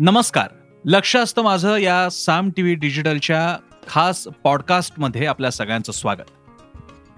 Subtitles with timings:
[0.00, 0.48] नमस्कार.
[0.84, 3.56] लक्ष असतं माझं या साम टी व्ही डिजिटलच्या
[3.88, 6.30] खास पॉडकास्टमध्ये आपल्या सगळ्यांचं स्वागत.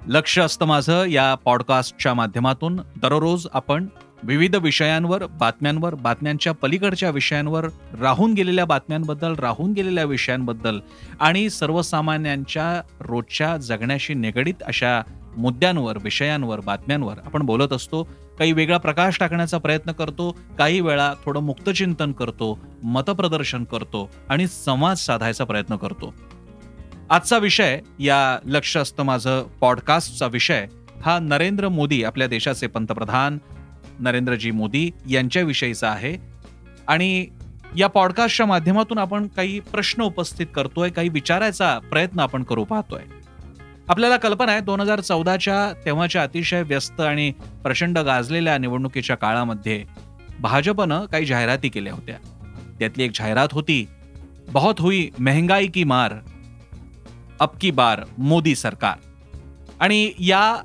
[0.07, 3.87] लक्ष असतं माझं या पॉडकास्टच्या माध्यमातून दररोज आपण
[4.23, 7.67] विविध विषयांवर बातम्यांवर बातम्यांच्या पलीकडच्या विषयांवर
[8.01, 10.81] राहून गेलेल्या बातम्यांबद्दल राहून गेलेल्या विषयांबद्दल
[11.21, 15.03] आणि सर्वसामान्यांच्या रोजच्या जगण्याशी निगडीत अशा
[15.37, 18.09] मुद्द्यांवर विषयांवर बातम्यांवर आपण बोलत असतो.
[18.39, 24.97] काही वेगळा प्रकाश टाकण्याचा प्रयत्न करतो काही वेळा थोडं मुक्तचिंतन करतो मतप्रदर्शन करतो आणि संवाद
[24.97, 26.15] साधायचा प्रयत्न करतो.
[27.11, 30.67] आजचा विषय या लक्ष असतं माझं पॉडकास्टचा विषय
[31.03, 33.39] हा नरेंद्र मोदी आपल्या देशाचे पंतप्रधान
[34.01, 36.17] नरेंद्रजी मोदी यांच्याविषयीचा आहे.
[36.89, 37.27] आणि
[37.77, 43.03] या पॉडकास्टच्या माध्यमातून आपण काही प्रश्न उपस्थित करतोय काही विचारायचा प्रयत्न आपण करू पाहतोय.
[43.89, 49.85] आपल्याला कल्पना आहे दोन हजार चौदाच्या तेव्हाच्या अतिशय व्यस्त आणि प्रचंड गाजलेल्या निवडणुकीच्या काळामध्ये
[50.41, 52.17] भाजपनं काही जाहिराती केल्या होत्या.
[52.79, 53.87] त्यातली एक जाहिरात होती
[54.53, 56.15] बहुत हुई महंगाई की मार
[57.41, 58.97] अब की बार मोदी सरकार.
[59.81, 60.57] आणि या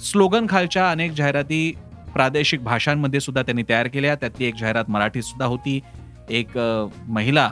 [0.00, 1.72] स्लोगन खालच्या अनेक जाहिराती
[2.14, 4.14] प्रादेशिक भाषांमध्ये सुद्धा त्यांनी तयार केल्या.
[4.14, 5.80] त्यातली एक जाहिरात मराठीत सुद्धा होती.
[6.30, 6.58] एक
[7.08, 7.50] महिला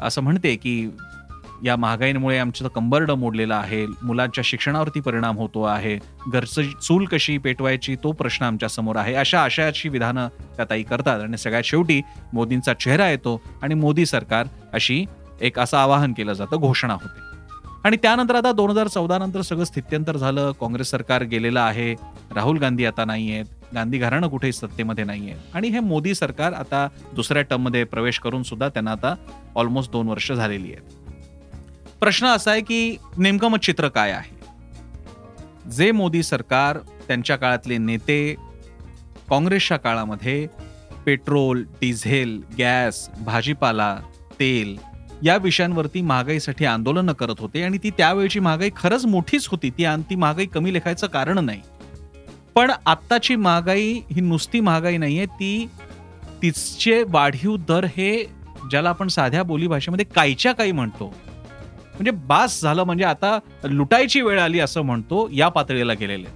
[0.00, 0.88] असं म्हणते की
[1.64, 3.86] या महागाईमुळे आमचं कंबरड मोडलेलं आहे.
[4.02, 5.98] मुलांच्या शिक्षणावरती परिणाम होतो आहे.
[6.28, 9.14] घरचं चूल कशी पेटवायची तो प्रश्न आमच्यासमोर आहे.
[9.14, 12.00] अशा आशयाची विधानं त्या ताई करतात आणि सगळ्यात शेवटी
[12.32, 15.04] मोदींचा चेहरा येतो आणि मोदी सरकार अशी
[15.40, 17.24] एक असं आवाहन केलं जातं घोषणा होते.
[17.84, 20.52] आणि त्यानंतर आता दोन हजार चौदा नंतर सगळं स्थित्यंतर झालं.
[20.52, 21.94] काँग्रेस सरकार गेलेलं आहे.
[22.34, 23.44] राहुल गांधी आता नाही आहेत.
[23.74, 28.42] गांधी घराणं कुठेही सत्तेमध्ये नाही आहे आणि हे मोदी सरकार आता दुसऱ्या टर्ममध्ये प्रवेश करून
[28.42, 29.14] सुद्धा त्यांना आता
[29.54, 31.05] ऑलमोस्ट दोन वर्ष झालेली आहेत.
[32.00, 34.36] प्रश्न असा आहे की नेमकं मग चित्र काय आहे?
[35.70, 38.36] जे मोदी सरकार त्यांच्या काळातले नेते
[39.30, 40.46] काँग्रेसच्या काळामध्ये
[41.06, 43.98] पेट्रोल डिझेल गॅस भाजीपाला
[44.40, 44.76] तेल
[45.22, 49.70] या विषयांवरती महागाईसाठी आंदोलनं करत होते आणि ती त्यावेळची महागाई खरंच मोठीच होती.
[49.70, 51.60] ती ती महागाई कमी लेखायचं कारण नाही.
[52.54, 55.68] पण आत्ताची महागाई ही नुसती महागाई नाही आहे ती
[56.42, 58.24] तिचे वाढीव दर हे
[58.70, 61.14] ज्याला आपण साध्या बोली भाषेमध्ये कायच्या काही म्हणतो
[61.96, 66.26] म्हणजे बास झालं म्हणजे आता लुटायची वेळ आली असं म्हणतो या पातळीला गेलेले.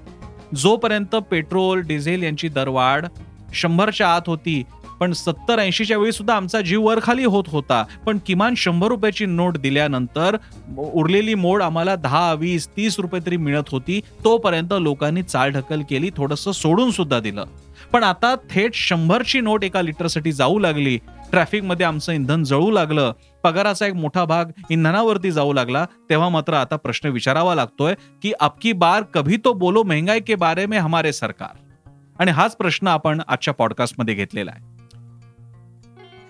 [0.57, 3.07] जोपर्यंत पेट्रोल डिझेल यांची दरवाढ
[3.55, 4.63] शंभरच्या आत होती
[5.01, 7.85] पण सत्तर ऐंशीच्या वेळी सुद्धा आमचा जीव वरखाली होत होता.
[8.07, 10.37] पण किमान शंभर रुपयाची नोट दिल्यानंतर
[10.79, 14.01] उरलेली मोड आम्हाला दहा वीस तीस रुपये तरी मिळत होती.
[14.25, 17.45] तोपर्यंत लोकांनी चालढकल केली थोडंसं सोडून सुद्धा दिलं.
[17.93, 20.97] पण आता थेट शंभरची नोट एका लिटरसाठी जाऊ लागली.
[21.31, 23.13] ट्रॅफिकमध्ये आमचं इंधन जळू लागलं.
[23.43, 25.87] पगाराचा एक मोठा भाग इंधनावरती जाऊ लागला.
[26.11, 30.67] तेव्हा मात्र आता प्रश्न विचारावा लागतोय की अबकी बार कभी तो बोलो महंगाई के बारे
[30.67, 31.59] में हमारे सरकार?
[32.19, 34.65] आणि हाच प्रश्न आपण आजच्या पॉडकास्टमध्ये घेतलेला आहे.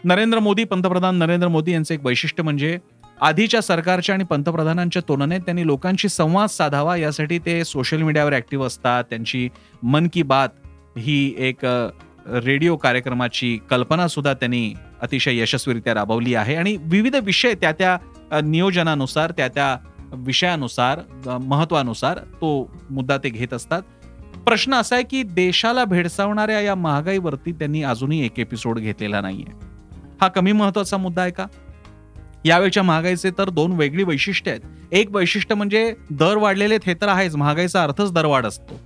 [0.04, 2.78] नरेंद्र मोदी पंतप्रधान नरेंद्र मोदी यांचं एक वैशिष्ट्य म्हणजे
[3.20, 9.04] आधीच्या सरकारच्या आणि पंतप्रधानांच्या तुलनेत त्यांनी लोकांशी संवाद साधावा यासाठी ते सोशल मीडियावर ऍक्टिव्ह असतात.
[9.04, 9.48] त्यांची
[9.82, 10.48] मन की बात
[10.98, 11.58] ही एक
[12.26, 16.54] रेडिओ कार्यक्रमाची कल्पना सुद्धा त्यांनी अतिशय यशस्वीरित्या राबवली आहे.
[16.54, 19.76] आणि विविध विषय त्या त्या नियोजनानुसार त्या त्या
[20.14, 21.00] विषयानुसार
[21.40, 22.50] महत्वानुसार तो
[22.90, 23.82] मुद्दा ते घेत असतात.
[24.46, 29.52] प्रश्न असा आहे की देशाला भेडसावणाऱ्या या महागाईवरती त्यांनी अजूनही एक एपिसोड घेतलेला नाहीये.
[30.20, 31.46] हा कमी महत्त्वाचा मुद्दा आहे का?
[32.44, 34.60] यावेळच्या महागाईचे तर दोन वेगळी वैशिष्ट्य आहेत.
[34.92, 37.36] एक वैशिष्ट्य म्हणजे दर वाढलेले हे तर आहेच.
[37.36, 38.80] महागाईचा अर्थच दरवाढ असतो.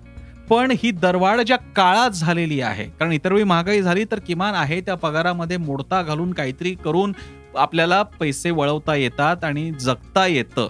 [0.48, 4.80] पण ही दरवाढ ज्या काळात झालेली आहे कारण इतर वेळी महागाई झाली तर किमान आहे
[4.80, 7.12] त्या पगारामध्ये मोडता घालून काहीतरी करून
[7.56, 10.68] आपल्याला पैसे वळवता येतात आणि जगता येतं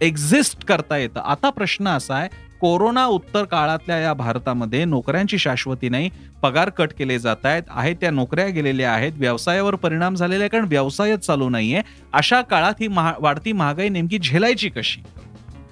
[0.00, 1.20] एक्झिस्ट करता येतं.
[1.20, 2.28] आता प्रश्न असा आहे
[2.60, 6.10] कोरोना उत्तर काळातल्या या भारतामध्ये नोकऱ्यांची शाश्वती नाही
[6.42, 10.64] पगार कट केले जात आहेत आहेत त्या नोकऱ्या गेलेल्या आहेत व्यवसायावर परिणाम झालेला आहे कारण
[10.64, 11.82] व्यवसायच चालू नाहीये.
[12.12, 15.02] अशा काळात ही महा वाढती महागाई नेमकी झेलायची कशी?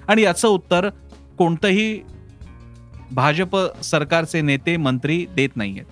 [0.07, 0.89] आणि याचं उत्तर
[1.37, 2.01] कोणतंही
[3.13, 5.85] भाजप सरकारचे नेते मंत्री देत नाहीयेत.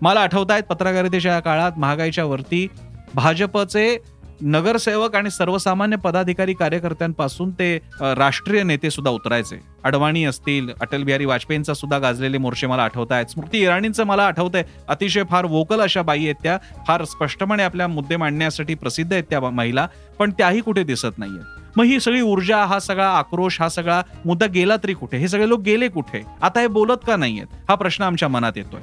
[0.00, 2.66] मला आठवत आहेत पत्रकारितेच्या काळात महागाईच्या वरती
[3.14, 3.98] भाजपचे
[4.44, 9.58] नगरसेवक आणि सर्वसामान्य पदाधिकारी कार्यकर्त्यांपासून ते राष्ट्रीय नेते सुद्धा उतरायचे.
[9.84, 14.54] अडवाणी असतील अटल बिहारी वाजपेयींचा सुद्धा गाजलेले मोर्चे मला आठवत आहेत स्मृती इराणींचं मला आठवत
[14.54, 16.56] आहे अतिशय फार वोकल अशा बाई आहेत त्या.
[16.86, 19.86] फार स्पष्टपणे आपल्या मुद्दे मांडण्यासाठी प्रसिद्ध आहेत त्या महिला
[20.18, 24.46] पण त्याही कुठे दिसत नाहीये मग ही सगळी ऊर्जा हा सगळा आक्रोश हा सगळा मुद्दा
[24.46, 25.16] गेला तरी कुठे?
[25.16, 26.22] हे सगळे लोक गेले कुठे?
[26.42, 27.54] आता हे बोलत का नाहीयेत?
[27.68, 28.80] हा प्रश्न आमच्या मनात येतोय.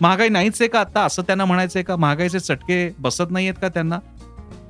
[0.00, 1.04] महागाई नाहीच आहे का आता?
[1.04, 1.96] असं त्यांना म्हणायचंय का?
[1.96, 3.98] महागाईचे चटके बसत नाहीयेत का त्यांना?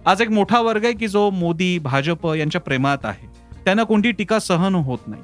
[0.07, 3.27] आज एक मोठा वर्ग आहे की जो मोदी भाजप यांच्या प्रेमात आहे.
[3.65, 5.23] त्यांना कोणती टीका सहन होत नाही.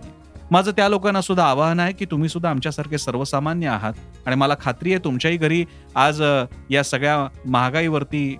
[0.50, 3.92] माझं त्या लोकांना सुद्धा आवाहन आहे की तुम्ही सुद्धा आमच्यासारखे सर्वसामान्य आहात
[4.26, 5.64] आणि मला खात्री आहे तुमच्याही घरी
[5.94, 6.22] आज
[6.70, 8.36] या सगळ्या महागाईवरती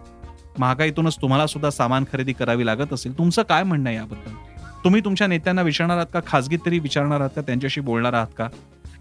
[0.59, 3.19] महागाईतूनच तुम्हाला सुद्धा सामान खरेदी करावी लागत असेल.
[3.19, 4.35] तुमचं काय म्हणणं आहे याबद्दल?
[4.85, 6.21] तुम्ही तुमच्या नेत्यांना विचारणार आहात का?
[6.27, 7.43] खाजगीत तरी विचारणार आहात का?
[7.43, 8.49] त्यांच्याशी बोलणार आहात का?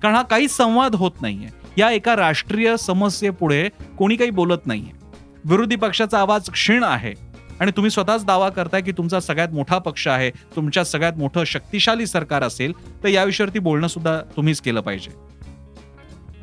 [0.01, 1.49] कारण हा काही संवाद होत नाहीये.
[1.77, 4.99] या एका राष्ट्रीय समस्येपुढे कोणी काही बोलत नाहीये.
[5.45, 7.30] विरोधी पक्षाचा आवाज क्षीण आहे.
[7.61, 12.05] आणि तुम्ही स्वतःच दावा करताय की तुमचा सगळ्यात मोठा पक्ष आहे तुमच्या सगळ्यात मोठं शक्तिशाली
[12.07, 12.73] सरकार असेल
[13.03, 15.11] तर या विषयावरती बोलणं सुद्धा तुम्हीच केलं पाहिजे.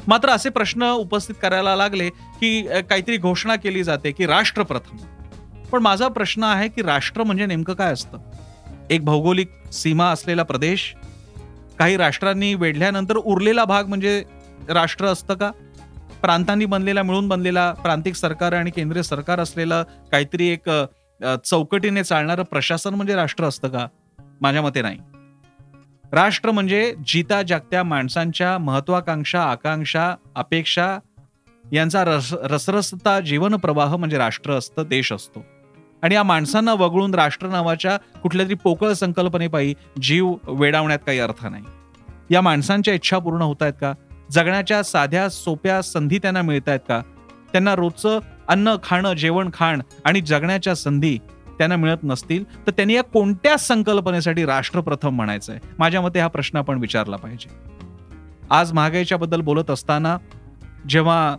[0.09, 4.97] मात्र असे प्रश्न उपस्थित करायला लागले की काहीतरी घोषणा केली जाते की राष्ट्र प्रथम
[5.73, 8.19] पण माझा प्रश्न आहे की राष्ट्र म्हणजे नेमकं काय असतं?
[8.91, 10.95] एक भौगोलिक सीमा असलेला प्रदेश?
[11.79, 14.23] काही राष्ट्रांनी वेढल्यानंतर उरलेला भाग म्हणजे
[14.69, 15.51] राष्ट्र असतं का?
[16.23, 19.83] प्रांतांनी बनलेला मिळून बनलेला प्रांतिक सरकार आणि केंद्रीय सरकार असलेलं
[20.13, 20.69] काहीतरी एक
[21.23, 23.87] चौकटीने चालणारं प्रशासन म्हणजे राष्ट्र असतं का?
[24.41, 24.99] माझ्या मते नाही.
[26.13, 30.99] राष्ट्र म्हणजे जिता जागत्या माणसांच्या महत्वाकांक्षा आकांक्षा अपेक्षा
[31.73, 35.45] यांचा रस रसरसता जीवन प्रवाह म्हणजे राष्ट्र असतं देश असतो.
[36.03, 41.65] आणि या माणसांना वगळून राष्ट्र नावाच्या कुठल्या तरी पोकळ संकल्पनेपायी जीव वेडावण्यात काही अर्थ नाही.
[42.31, 43.93] या माणसांच्या इच्छा पूर्ण होत आहेत का?
[44.31, 47.01] जगण्याच्या साध्या सोप्या संधी त्यांना मिळत आहेत का?
[47.53, 48.19] त्यांना रोजचं
[48.49, 51.19] अन्न खाणं जेवण खाण आणि जगण्याच्या संधी
[51.59, 56.59] त्यांना मिळत नसतील तर त्यांनी या कोणत्या संकल्पनेसाठी राष्ट्रप्रथम म्हणायचं आहे माझ्या मते हा प्रश्न
[56.59, 57.49] आपण विचारला पाहिजे.
[58.51, 60.17] आज महागाईच्या बद्दल बोलत असताना
[60.89, 61.37] जेव्हा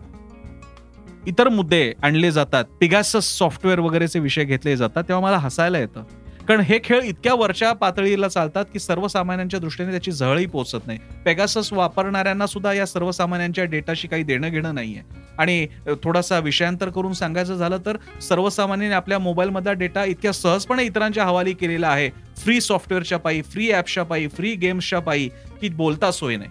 [1.28, 6.04] इतर मुद्दे आणले जातात पिगासस सॉफ्टवेअर वगैरेचे विषय घेतले जातात तेव्हा मला हसायला येतं.
[6.50, 11.00] कारण हे खेळ इतक्या वरच्या पातळीला चालतात की सर्वसामान्यांच्या दृष्टीने त्याची झळही पोचत नाही.
[11.26, 15.02] पेगासस वापरणाऱ्यांना सुद्धा या सर्वसामान्यांच्या डेटाशी काही देणं घेणं नाहीये.
[15.38, 15.68] आणि
[16.04, 21.88] थोडासा विषयांतर करून सांगायचं झालं तर सर्वसामान्यांनी आपल्या मोबाईलमधला डेटा इतक्या सहजपणे इतरांच्या हवाली केलेला
[21.88, 22.10] आहे.
[22.38, 25.30] फ्री सॉफ्टवेअरच्या पायी फ्री ॲप्सच्या पायी फ्री गेम्सच्या पायी
[25.62, 26.50] की बोलता सोय नाही.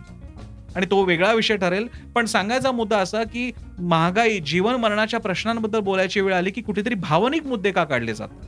[0.76, 1.86] आणि तो वेगळा विषय ठरेल.
[2.14, 7.46] पण सांगायचा मुद्दा असा की महागाई जीवन मरणाच्या प्रश्नांबद्दल बोलायची वेळ आली की कुठेतरी भावनिक
[7.46, 8.47] मुद्दे का काढले जातात?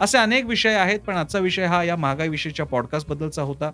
[0.00, 3.70] असे अनेक विषय आहेत पण आजचा विषय हा या महागाई विषयीच्या पॉडकास्ट बद्दलचा होता.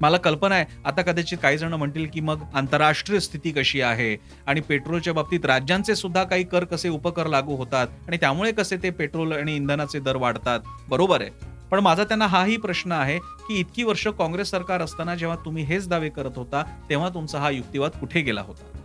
[0.00, 4.16] मला कल्पना आहे आता कदाचित काही जण म्हणतील की मग आंतरराष्ट्रीय स्थिती कशी आहे
[4.46, 8.90] आणि पेट्रोलच्या बाबतीत राज्यांचे सुद्धा काही कर कसे उपकर लागू होतात आणि त्यामुळे कसे ते
[8.90, 11.30] पेट्रोल आणि इंधनाचे दर वाढतात बरोबर आहे.
[11.70, 15.88] पण माझा त्यांना हाही प्रश्न आहे की इतकी वर्ष काँग्रेस सरकार असताना जेव्हा तुम्ही हेच
[15.88, 18.78] दावे करत होता तेव्हा तुमचा हा युक्तिवाद कुठे गेला होता?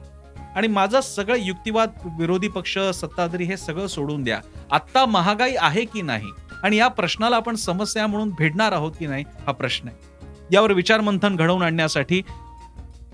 [0.56, 4.40] आणि माझा सगळं युक्तिवाद विरोधी पक्ष सत्ताधारी हे सगळं सोडून द्या.
[4.72, 6.32] आत्ता महागाई आहे की नाही?
[6.64, 10.08] आणि या प्रश्नाला आपण समस्या म्हणून भेटणार आहोत की नाही हा प्रश्न आहे.
[10.54, 12.22] यावर विचार मंथन घडवून आणण्यासाठी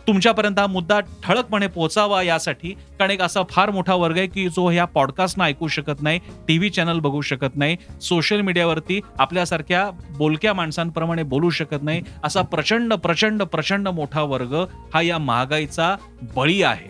[0.07, 4.67] तुमच्यापर्यंत हा मुद्दा ठळकपणे पोहोचावा यासाठी कारण एक असा फार मोठा वर्ग आहे की जो
[4.69, 11.23] ह्या पॉडकास्टना ऐकू शकत नाही टीव्ही चॅनल बघू शकत नाही सोशल मीडियावरती आपल्यासारख्या बोलक्या माणसांप्रमाणे
[11.23, 14.53] बोलू शकत नाही असा प्रचंड प्रचंड प्रचंड मोठा वर्ग
[14.93, 15.95] हा या महागाईचा
[16.35, 16.89] बळी आहे.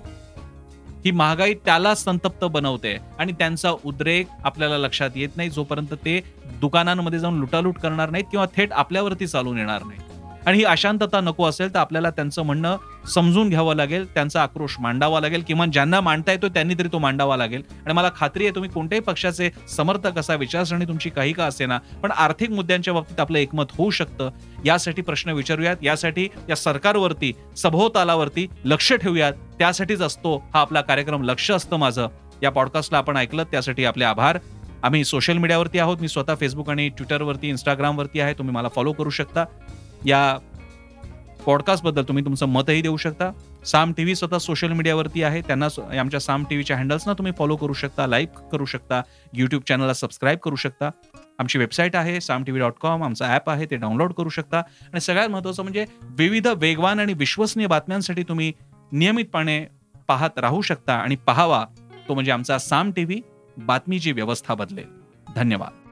[1.05, 6.19] ही महागाई त्याला संतप्त बनवते आणि त्यांचा उद्रेक आपल्याला लक्षात येत नाही जोपर्यंत ते
[6.61, 9.99] दुकानांमध्ये जाऊन लुटालूट करणार नाहीत किंवा थेट आपल्यावरती चालून येणार नाही
[10.45, 12.77] आणि ही अशांतता नको असेल तर आपल्याला त्यांचं म्हणणं
[13.13, 17.37] समजून घ्यावं लागेल त्यांचा आक्रोश मांडावा लागेल किंवा ज्यांना मांडता येतो त्यांनी तरी तो मांडावा
[17.37, 17.61] लागेल.
[17.85, 22.11] आणि मला खात्री आहे तुम्ही कोणत्याही पक्षाचे समर्थक असा विचारसरणी तुमची काही का असेना पण
[22.11, 24.29] आर्थिक मुद्द्यांच्या बाबतीत आपलं एकमत होऊ शकतं.
[24.65, 25.75] यासाठी प्रश्न विचारूयात.
[25.83, 29.33] यासाठी या सरकारवरती सभोवतालावरती लक्ष ठेवूयात.
[29.59, 32.07] त्यासाठीच असतो हा आपला कार्यक्रम लक्ष असतं माझं.
[32.43, 34.39] या पॉडकास्टला आपण ऐकलं त्यासाठी आपले आभार.
[34.83, 35.97] आम्ही सोशल मीडियावरती आहोत.
[36.01, 38.33] मी स्वतः फेसबुक आणि ट्विटरवरती इंस्टाग्रामवरती आहे.
[38.33, 39.45] तुम्ही मला फॉलो करू शकता.
[40.05, 40.37] या
[41.45, 43.31] पॉडकास्टबद्दल तुम्ही तुमचं मतही देऊ शकता.
[43.65, 45.41] साम टी व्ही स्वतः सोशल मीडियावरती आहे.
[45.41, 45.67] त्यांना
[45.99, 49.01] आमच्या साम टी व्हीच्या हँडल्सना तुम्ही फॉलो करू शकता लाईक करू शकता
[49.33, 50.89] यूट्यूब चॅनलला सबस्क्राईब करू शकता.
[51.39, 54.57] आमची वेबसाईट आहे Saam T V dot com आमचा ॲप आहे ते डाउनलोड करू शकता.
[54.59, 58.53] आणि सगळ्यात महत्त्वाचं म्हणजे विविध वेगवान आणि विश्वसनीय बातम्यांसाठी तुम्ही
[58.97, 59.65] नियमितपणे
[60.07, 61.65] पाहत राहू शकता आणि पाहावा.
[62.07, 63.21] तो म्हणजे आमचा साम टी व्ही
[63.57, 64.87] बातमीची व्यवस्था बदलेल.
[65.35, 65.84] धन्यवाद.